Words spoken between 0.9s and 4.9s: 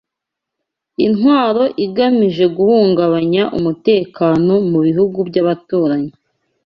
intwaro igamije guhungabanya umutekano mu